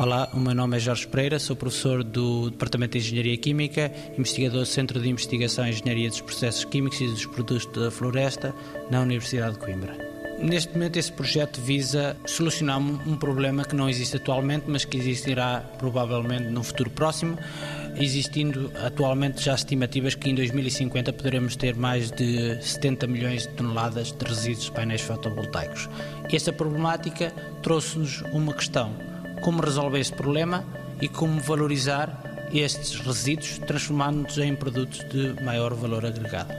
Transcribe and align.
Olá, 0.00 0.30
o 0.32 0.40
meu 0.40 0.54
nome 0.54 0.78
é 0.78 0.80
Jorge 0.80 1.06
Pereira, 1.06 1.38
sou 1.38 1.54
professor 1.54 2.02
do 2.02 2.48
Departamento 2.48 2.92
de 2.92 3.04
Engenharia 3.04 3.36
Química, 3.36 3.92
investigador 4.16 4.60
do 4.60 4.66
Centro 4.66 4.98
de 4.98 5.10
Investigação 5.10 5.66
em 5.66 5.72
Engenharia 5.72 6.08
dos 6.08 6.22
Processos 6.22 6.64
Químicos 6.64 6.98
e 7.02 7.06
dos 7.06 7.26
Produtos 7.26 7.66
da 7.66 7.90
Floresta 7.90 8.54
na 8.90 9.02
Universidade 9.02 9.52
de 9.52 9.58
Coimbra. 9.58 9.94
Neste 10.38 10.72
momento, 10.72 10.96
esse 10.96 11.12
projeto 11.12 11.60
visa 11.60 12.16
solucionar 12.24 12.78
um 12.78 13.14
problema 13.14 13.62
que 13.62 13.76
não 13.76 13.90
existe 13.90 14.16
atualmente, 14.16 14.64
mas 14.66 14.86
que 14.86 14.96
existirá 14.96 15.62
provavelmente 15.76 16.44
num 16.44 16.62
futuro 16.62 16.88
próximo, 16.88 17.36
existindo 17.94 18.72
atualmente 18.82 19.44
já 19.44 19.54
estimativas 19.54 20.14
que 20.14 20.30
em 20.30 20.34
2050 20.34 21.12
poderemos 21.12 21.56
ter 21.56 21.76
mais 21.76 22.10
de 22.10 22.58
70 22.64 23.06
milhões 23.06 23.42
de 23.42 23.48
toneladas 23.50 24.12
de 24.12 24.24
resíduos 24.24 24.64
de 24.64 24.72
painéis 24.72 25.02
fotovoltaicos. 25.02 25.90
Esta 26.32 26.54
problemática 26.54 27.34
trouxe-nos 27.60 28.22
uma 28.32 28.54
questão 28.54 29.10
como 29.42 29.62
resolver 29.62 30.00
esse 30.00 30.12
problema 30.12 30.64
e 31.00 31.08
como 31.08 31.40
valorizar 31.40 32.22
estes 32.52 32.98
resíduos, 32.98 33.58
transformando-os 33.58 34.38
em 34.38 34.54
produtos 34.54 35.04
de 35.08 35.42
maior 35.42 35.74
valor 35.74 36.04
agregado. 36.04 36.52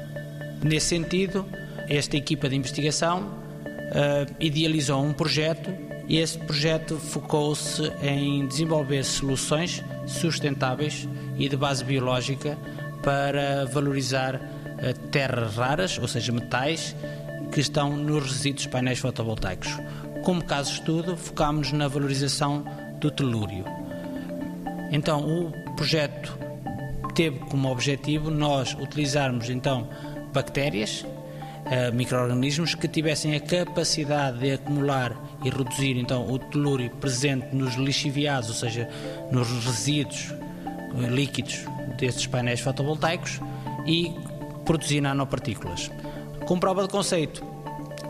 Nesse 0.64 0.88
sentido, 0.88 1.46
esta 1.90 2.16
equipa 2.16 2.48
de 2.48 2.56
investigação 2.56 3.24
uh, 3.24 4.36
idealizou 4.40 5.04
um 5.04 5.14
projeto 5.14 5.70
e 6.08 6.18
esse 6.18 6.38
projeto 6.38 6.98
focou-se 6.98 7.84
em 8.02 8.48
desenvolver 8.48 9.04
soluções 9.04 9.84
sustentáveis 10.06 11.08
e 11.38 11.50
de 11.50 11.58
base 11.58 11.84
biológica 11.84 12.58
para 13.04 13.66
valorizar 13.66 14.36
uh, 14.36 15.10
terras 15.10 15.56
raras, 15.56 16.00
ou 16.00 16.08
seja, 16.08 16.32
metais, 16.32 16.96
que 17.52 17.60
estão 17.60 17.98
nos 17.98 18.32
resíduos 18.32 18.68
painéis 18.68 19.00
fotovoltaicos. 19.00 19.70
Como 20.24 20.44
caso 20.44 20.70
de 20.70 20.80
estudo, 20.80 21.18
focámos 21.18 21.72
na 21.72 21.88
valorização 21.88 22.64
do 23.00 23.10
telúrio. 23.10 23.66
Então, 24.92 25.26
o 25.26 25.52
projeto 25.76 26.38
teve 27.16 27.40
como 27.40 27.70
objetivo 27.72 28.30
nós 28.30 28.76
utilizarmos 28.80 29.50
então 29.50 29.90
bactérias, 30.32 31.02
uh, 31.02 31.94
microorganismos 31.94 32.76
que 32.76 32.88
tivessem 32.88 33.36
a 33.36 33.40
capacidade 33.40 34.40
de 34.40 34.52
acumular 34.52 35.16
e 35.44 35.50
reduzir 35.50 35.98
então 35.98 36.30
o 36.30 36.38
telúrio 36.38 36.90
presente 36.98 37.56
nos 37.56 37.76
lixiviados, 37.76 38.50
ou 38.50 38.56
seja, 38.56 38.88
nos 39.32 39.50
resíduos 39.66 40.32
uh, 40.32 41.08
líquidos 41.10 41.66
destes 41.98 42.28
painéis 42.28 42.60
fotovoltaicos 42.60 43.40
e 43.86 44.14
produzir 44.66 45.02
nanopartículas. 45.02 45.92
Com 46.46 46.60
prova 46.60 46.84
de 46.84 46.90
conceito, 46.90 47.44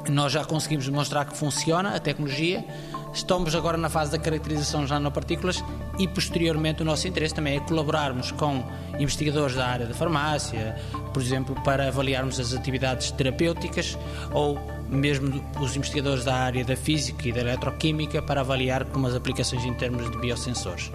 nós 0.09 0.31
já 0.31 0.43
conseguimos 0.45 0.85
demonstrar 0.85 1.25
que 1.25 1.37
funciona 1.37 1.95
a 1.95 1.99
tecnologia. 1.99 2.65
Estamos 3.13 3.53
agora 3.53 3.77
na 3.77 3.89
fase 3.89 4.11
da 4.11 4.17
caracterização 4.17 4.87
já 4.87 4.95
nanopartículas 4.95 5.63
e 5.99 6.07
posteriormente 6.07 6.81
o 6.81 6.85
nosso 6.85 7.07
interesse 7.07 7.35
também 7.35 7.57
é 7.57 7.59
colaborarmos 7.59 8.31
com 8.31 8.63
investigadores 8.97 9.55
da 9.55 9.67
área 9.67 9.85
da 9.85 9.93
farmácia, 9.93 10.75
por 11.13 11.21
exemplo, 11.21 11.53
para 11.63 11.89
avaliarmos 11.89 12.39
as 12.39 12.53
atividades 12.53 13.11
terapêuticas 13.11 13.97
ou 14.31 14.57
mesmo 14.87 15.43
os 15.59 15.75
investigadores 15.75 16.23
da 16.23 16.35
área 16.35 16.63
da 16.63 16.75
física 16.75 17.27
e 17.27 17.31
da 17.31 17.41
eletroquímica 17.41 18.21
para 18.21 18.41
avaliar 18.41 18.85
como 18.85 19.07
as 19.07 19.15
aplicações 19.15 19.63
em 19.65 19.73
termos 19.73 20.09
de 20.09 20.17
biosensores. 20.17 20.91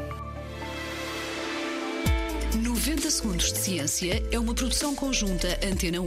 90 2.56 3.10
Segundos 3.10 3.52
de 3.52 3.58
Ciência 3.58 4.22
é 4.30 4.38
uma 4.38 4.54
produção 4.54 4.94
conjunta 4.94 5.58
Antena 5.62 6.00
1, 6.00 6.06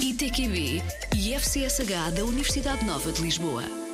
ITQB 0.00 0.82
e 1.16 1.34
FCSH 1.34 2.12
da 2.14 2.24
Universidade 2.24 2.84
Nova 2.84 3.10
de 3.10 3.22
Lisboa. 3.22 3.89